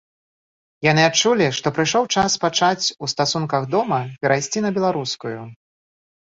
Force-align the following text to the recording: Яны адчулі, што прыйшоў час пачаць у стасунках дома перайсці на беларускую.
Яны 0.91 1.01
адчулі, 1.09 1.45
што 1.57 1.67
прыйшоў 1.75 2.03
час 2.21 2.37
пачаць 2.45 2.85
у 3.03 3.11
стасунках 3.13 3.69
дома 3.75 4.01
перайсці 4.25 4.65
на 4.65 4.73
беларускую. 4.79 5.37